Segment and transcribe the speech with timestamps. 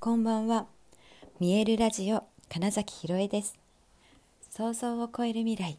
[0.00, 0.66] こんばんは。
[1.40, 3.58] 見えるラジオ金崎ひろえです。
[4.48, 5.76] 想像を超える未来。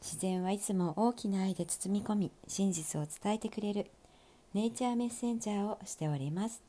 [0.00, 3.90] 自然はいつも大きな愛で包み込み、真実を伝えてくれる
[4.54, 6.62] ネイチャーメッセンジャーをしております。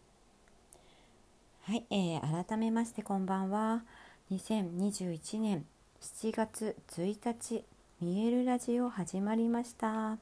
[1.66, 3.84] はい、えー、改めましてこんばんは。
[4.32, 5.66] 2021年
[6.02, 7.64] 7月1日、
[8.02, 10.18] 見えるラジオ始まりました。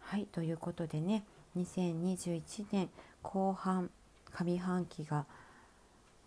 [0.00, 1.22] はい、ということでね、
[1.54, 2.88] 2021年
[3.22, 3.90] 後半
[4.32, 5.26] 上半期が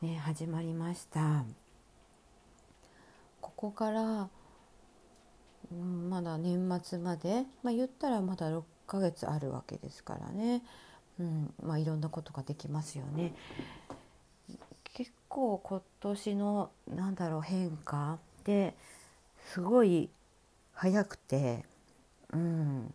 [0.04, 1.46] ね、始まりました
[3.40, 4.28] ここから、
[5.72, 10.62] うん、まだ年末まで、まあ、言ったらまだ6ヶ月あるわけですからね、
[11.22, 13.34] うんまあ、いろんなことができますよね。
[14.94, 18.76] 結構今年のなんだろう変化って
[19.54, 20.10] すごい
[20.74, 21.64] 早くて、
[22.34, 22.94] うん、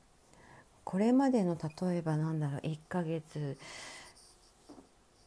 [0.84, 3.56] これまでの例えばなんだろう1ヶ月、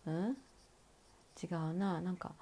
[0.05, 0.37] うん、
[1.43, 2.33] 違うななんか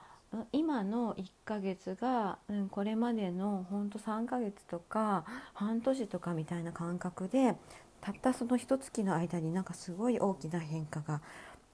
[0.52, 7.56] 今の1ヶ月が、うん、これまでのほんと3ヶ月とか半年とかみたいな感覚で
[8.02, 11.22] たったその一月の間になんかすごい大きな変化が、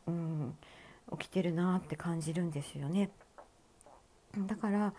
[0.08, 0.56] うん、
[1.20, 3.12] 起きてるなって感じるんですよね。
[4.48, 4.94] だから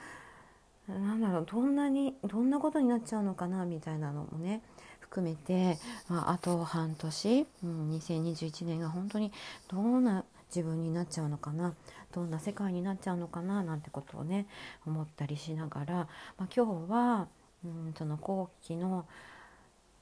[0.89, 4.63] なんだろうどんなにどんなことになっちゃうのかなみたいなのもね
[5.01, 9.33] 含めて、まあ、あと半年、うん、2021年が本当に
[9.69, 10.25] どんな
[10.55, 11.75] 自分になっちゃうのかな
[12.13, 14.47] どんな世界になっちゃうのかななんてことをね
[14.87, 15.95] 思ったりしながら、
[16.39, 17.29] まあ、今日は
[17.65, 19.07] うんその後期の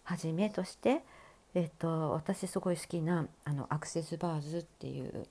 [0.04, 1.02] 初めとして、
[1.54, 5.26] えっと、私すごい好きなあのアクセスバーズっていう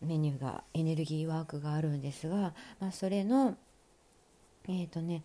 [0.00, 3.56] メニューがエネルギーワークがあるんですが、まあ、それの
[4.68, 5.22] えっ、とね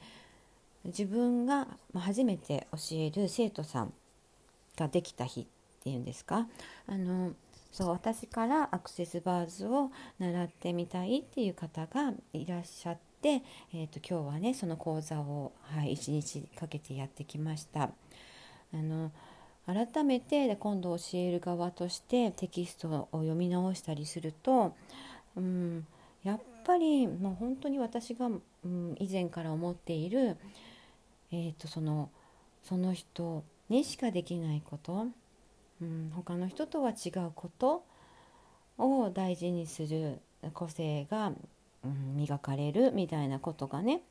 [0.83, 3.93] 自分が初めて教える生徒さん
[4.77, 5.45] ができた日っ
[5.83, 6.47] ていうんですか？
[6.88, 7.33] あの
[7.75, 13.41] そう私からアクセスバーズを習ってみたいっていう方がいらっしゃって、
[13.73, 17.89] えーと、今日はねその講座を、はい、1日かけてやってきました。
[18.73, 19.11] あの
[19.65, 24.73] 改めて今度教える側としてテキストを読み直したりすると、
[25.35, 25.85] うん、
[26.23, 30.37] やっぱりもう本当に私が、うん、以前から思っている、
[31.30, 32.09] えーと、その
[32.64, 35.08] その人にしかできないこと
[35.81, 37.83] うん、他の人とは違うこと
[38.77, 40.19] を大事にする
[40.53, 41.31] 個性が、
[41.83, 44.02] うん、磨かれるみたいなことがね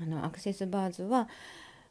[0.00, 1.28] あのアクセスバーズは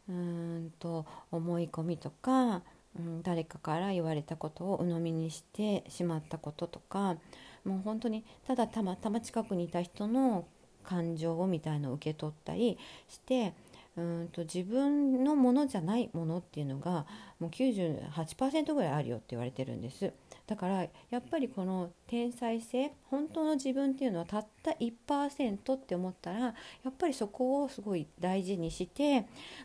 [0.10, 2.62] うんと思い込みとか、
[3.00, 7.16] うん、誰かから言われたことを鵜呑みにしてしまったこととか
[7.64, 10.46] もう本当にただたまたま近くにいた人の
[10.84, 13.54] 感情をみたいのを受け取ったりして
[13.98, 17.06] うんと自分のものじゃないものっていうのが
[17.40, 20.14] もう98%ぐらいあるよって言われてるんです。
[20.48, 26.54] だからやっぱりこの天才性本当の自分っていうのはたった1%って思ったらや
[26.90, 29.22] っぱりそこをすごい大事にして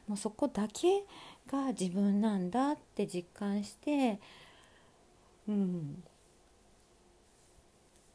[0.06, 1.04] もうそこだけ
[1.50, 4.18] が自分なんだって実感して
[5.48, 6.02] うん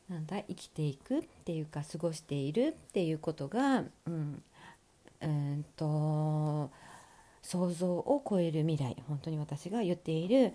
[0.10, 4.44] なんだ生きていくっていうか過ごしているっていうことが、うん、
[5.22, 6.70] うんと
[7.42, 10.54] 想像を超える未来本当に私が言っている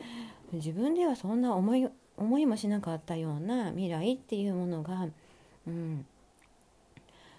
[0.52, 5.06] 自分ではそんな思い思いもしなかったような未来っていうものが、
[5.66, 6.06] うん、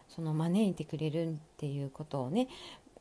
[0.07, 2.47] その招いてくれるっていうことをね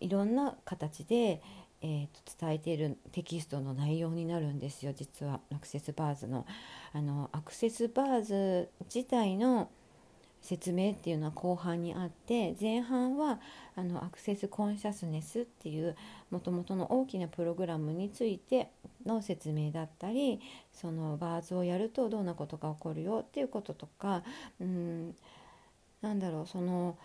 [0.00, 1.42] いろんな形で、
[1.82, 6.46] えー、と伝えているテキストの内容になるんですよ実はアクセスバーズの。
[6.92, 9.68] あのアクセスバーズ自体の
[10.46, 13.40] 説明っていうのは後半にあって前半は
[13.74, 15.96] あのアクセスコンシャスネスっていう
[16.30, 18.70] もともとの大きなプログラムについて
[19.04, 20.40] の説明だったり
[20.72, 24.22] そのバーズをやるとどんなことが起こるよっていうこととか
[24.60, 25.16] うん
[26.00, 26.96] なんだろうその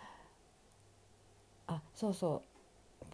[1.66, 2.51] あそうそう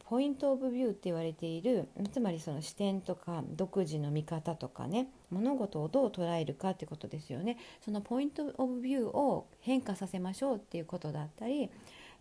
[0.08, 7.58] ポイント・オブ・ビューって言われているつまりその視点とか独自の見方とかね物事をどう捉えるかってことですよね。
[7.84, 11.70] そのポイント・オブ・ビューを変化させましょうっていうことだったり、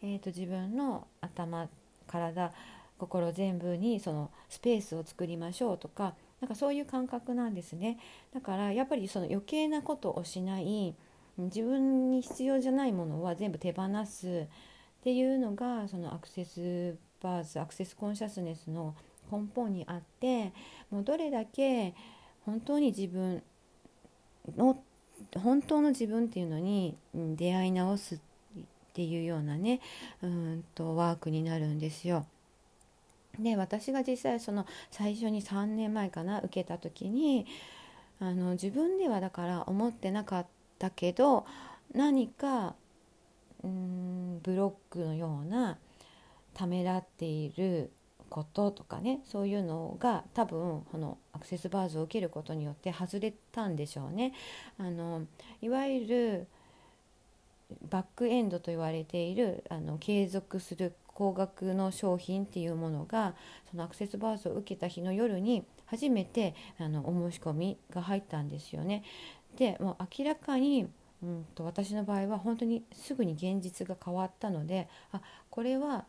[0.02, 1.70] えーと、自分の頭
[2.08, 2.52] 体
[2.98, 8.00] 心全部にそのスペースを作りましょうとかなんかそういう感覚なんですね。
[8.34, 10.94] だからやっぱりその余計なことをしない
[11.38, 18.96] 自分に必要じゃないものは全部手放すっていうのがそのアクセスバーズアクセスコンシャスネスの
[19.32, 20.54] 根本にあって
[20.90, 21.94] もうどれだけ
[22.46, 23.44] 本当に自分
[24.56, 24.82] の
[25.36, 28.20] 本当の自分っていうのに出会い直すっ
[28.94, 29.82] ていうようなね
[30.22, 32.26] うんとワークになるんですよ。
[33.40, 37.46] で私が実際その最初に3年前かな受けた時に
[38.20, 40.48] あの自分ではだから思ってなかっ
[40.80, 41.46] たけど
[41.94, 42.76] 何か
[43.64, 45.78] うんブロックのような
[46.58, 47.92] ためらっている
[48.30, 54.34] こととかねそういうのが多分このアクセスバーズを受けることによって外れたんでしょうね。
[54.80, 55.28] あの
[55.62, 56.48] いわゆる
[57.90, 63.36] バックエンドと言われているあの継続する高額の商品っていうものが
[63.70, 69.04] そのアクセスバーズを受けた日の夜に初めてあのお申し込みが入ったんですよね。
[69.58, 70.88] でもう明らかに
[71.22, 76.06] うんと私の場合は本当にすぐに現実が変わったのであこれは、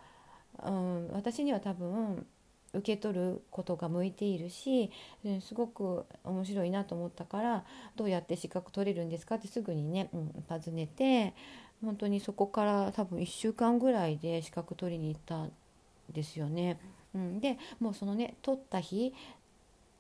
[0.64, 2.26] うん、私には多分
[2.74, 4.90] 受け取ることが向いているし、
[5.24, 7.64] うん、すごく面白いなと思ったから
[7.96, 11.34] どうやって資格取れるんですかってすぐにね、うん、尋ねて
[11.82, 15.52] 本当にそこから多分1週間ぐらいで資格取りに行ったん
[16.12, 16.80] ですよね。
[17.14, 19.14] うん、でもうそのね取った日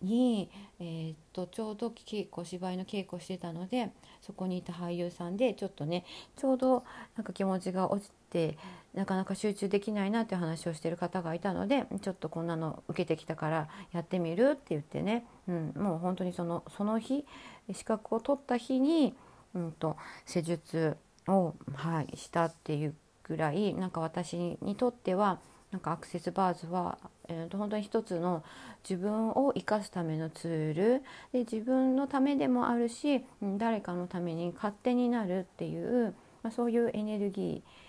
[0.02, 3.90] に、えー、っとちょうど稽古芝居の稽古してたので
[4.20, 6.04] そこにいた俳優さんでちょっとね
[6.36, 6.84] ちょうど
[7.16, 8.58] なんか気持ちが落ちて
[8.94, 17.24] なかなか集中できないなって話をしてる方がいたのでちょっとこんなの受けてきたからやってみるって言ってね、うん、もう本当にそのその日
[17.72, 19.14] 資格を取った日に、
[19.54, 20.96] うんと、施術
[21.26, 22.94] を、はい、したっていう
[23.24, 25.38] ぐらいなんか私にとっては
[25.70, 26.98] なんかアクセスバーズは、
[27.28, 28.42] えー、と本当に一つの
[28.88, 31.02] 自分を生かすためのツール。
[31.32, 33.22] で自分のためでもあるし
[33.58, 37.87] 誰かのために勝手になるっていう、まあ、そういうエネルギー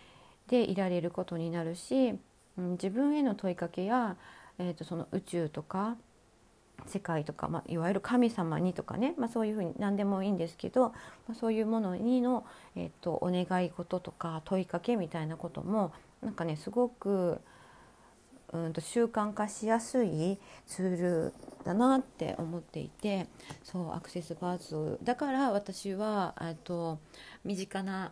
[0.50, 2.14] でいられることになるし、
[2.58, 4.18] うん、自分への問いかけや、
[4.58, 5.96] えー、とその宇宙とか
[6.86, 10.94] 世界とか、まあ、いわゆる神様にとかね、まあ、そういうふうに何でもいいんですけど、ま
[11.32, 15.92] あ、そういうものにの、えー、とお願い事とか問いかけみたいなことも
[16.22, 17.40] なんかねすごく
[18.52, 23.28] うんと習慣化しやすいツールだなって思っていて
[23.64, 25.00] そうアクセスバーズ。
[25.04, 27.00] だから私はと
[27.46, 28.12] 身近な、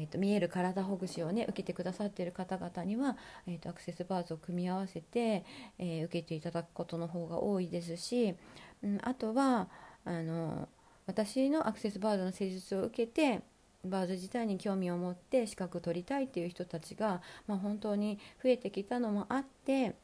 [0.00, 5.44] えーと、見える体ほぐしをね受けてくださっている方々には、えーと、アクセスバーズを組み合わせて、
[5.78, 8.34] えー、受けていただくことの方が多いですし、
[8.82, 9.68] うん、あとは
[10.06, 10.68] あの
[11.06, 13.42] 私のアクセスバーズの施術を受けて
[13.84, 19.94] バーズ自体に興味を持って資格取りたいっていう人たちが、まあ、本当に増えてきたのもあって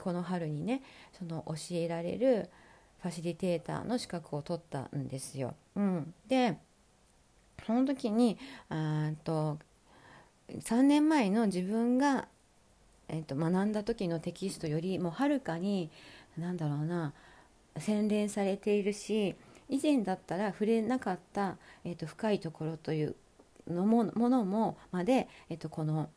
[0.00, 0.82] この春にね
[1.18, 2.48] その教えられる
[3.02, 5.54] ファシリテーターの資格を取ったんですよ。
[5.76, 6.56] うん、で
[7.66, 9.58] その時にあと
[10.50, 12.28] 3年前の自分が、
[13.08, 15.90] えー、と学んだ時のテキストよりもはるかに
[16.36, 17.12] 何だろうな
[17.78, 19.34] 洗練されているし
[19.68, 23.16] 以前だったら触れなかった、えーと、深いところという
[23.68, 26.10] のもものもまで、えーと、この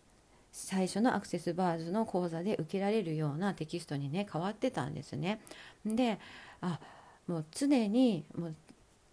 [0.51, 5.39] 最初のアクセスバーズの講座で受けられるようなテキストにね変わってたんですね。
[5.85, 6.19] で
[6.61, 6.79] あ
[7.27, 8.55] もう常にもう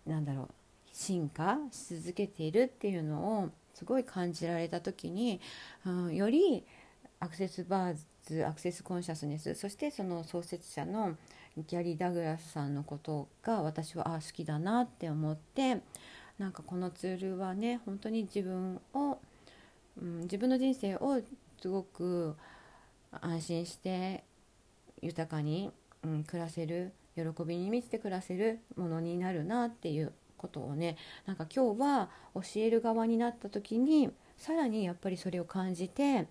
[0.06, 0.48] なんだろう
[0.94, 5.40] 進化し続けているっていうのをすごい感じられた時に、
[5.84, 6.64] うん、より
[7.18, 11.16] アクセスバーズアクセスコンシャスネスそしてその創設者の
[11.56, 15.82] ギャリー・ダグラスさんのことが私はあ好きだなって思って
[16.38, 19.18] なんかこのツールはね本当に自分を、
[20.00, 21.20] うん、自分の人生を
[21.60, 22.36] すごく
[23.20, 24.22] 安心して
[25.02, 25.72] 豊かに、
[26.04, 30.12] うん、暮らせる喜びに満ちて暮らせるものになるなっていう
[30.44, 36.26] ことをねなんか今日は教える側になった時にさらにやっぱりそれを感じて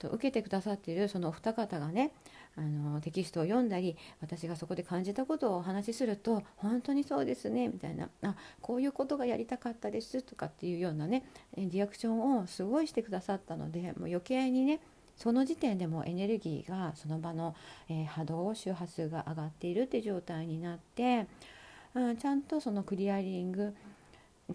[0.00, 2.10] と受けてくださっているそのお二方がね
[2.56, 11.24] あのテキストを読んだり私がそこで感じたことをお話しすると本当にそうですねみたいなあこういうことがやりたかったですとかっていうようなね
[11.56, 14.80] リアクションをすごいしてくださったのでもう余計にね
[15.16, 17.54] その時点でもエネルギーがその場の、
[17.88, 21.28] えー、波動周波数が上がっているって状態になって、
[21.94, 23.74] うん、ちゃんとそのクリアリング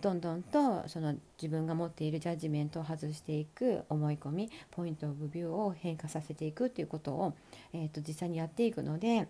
[0.01, 7.33] どんどんとその自分が持っているジャッジメントを外していく思い込みポイントオブビューを変化させていくっていうことを、
[7.73, 9.27] えー、と実際にやっていくので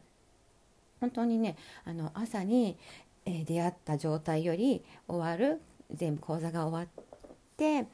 [1.00, 2.78] 本当にねあの朝に、
[3.26, 5.62] え出会った状態より終わる
[5.94, 7.04] 全部講座が終わっ
[7.56, 7.86] て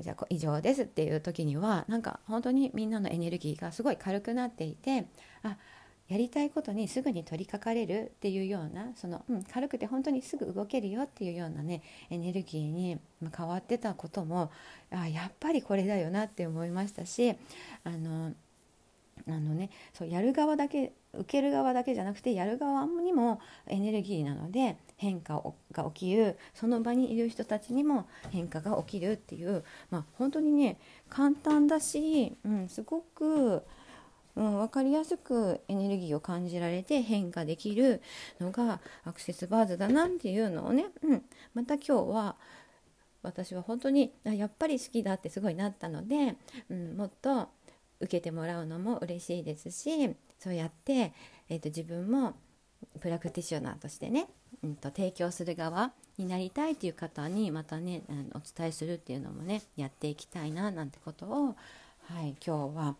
[0.00, 5.06] じゃあ以上ですっていう時にはなんか本当にみんなのエネルギーがすごい軽くなっていて
[5.42, 5.56] あ
[6.12, 12.98] やりたいことにすぐに取り掛かれるっていうようなその、うん、軽くて本当にすぐ動けるよっていうようなねエネルギーに
[13.34, 14.50] 変わってたことも
[14.90, 17.34] あやっぱりこれだよなって思いましたし
[17.84, 18.34] あの
[19.28, 30.78] あのね、そうやる側だけ受ける側だけじゃなくてやる側にもエネルギーなので変化が起きるその場にいる人たちにも変化が起きるっていう、まあ、本当にね
[31.08, 33.62] 簡単だし、うん、すごく
[34.36, 38.00] うん、分かりやすくエネルギーを感じられて変化できる
[38.40, 41.22] のがアクセスバーズだなっていうのをね、うん、
[41.54, 42.36] また今日は
[43.22, 46.36] 私は本当にやっぱり好きだってすごいなったので、
[46.70, 47.48] うん、もっと
[48.00, 51.12] 受けてもらうのも嬉しいですしそうやって、
[51.48, 52.34] えーと、自分も
[53.00, 54.26] プラクティショナーとしてね、
[54.64, 61.54] うんと、提供する側になりたいという方にまたね、うん、お伝えするっていうのもねやっていきたいななんてことを、
[62.08, 62.96] はい、今日は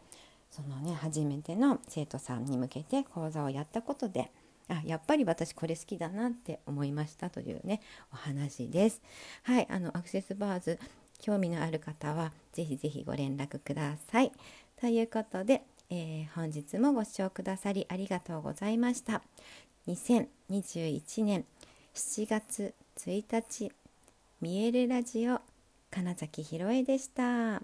[0.52, 4.30] そのね初めての生徒さんに向けて講座をやったことで
[4.68, 7.80] あやっぱり私これ好きだなって思いましたというね
[8.12, 9.00] お話です。
[9.42, 10.78] はいあのアクセスバーズ
[11.20, 14.32] 興味のある方はぜひぜひご連絡ください。
[14.80, 19.22] ということで、えー、本日もご視聴くださりありがとうございました。
[19.88, 21.44] 2021年
[21.94, 23.72] 7月1日
[24.40, 25.40] 見えるラジオ
[25.90, 27.62] 金崎ひろえでした。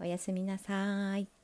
[0.00, 1.37] おやすみなさい。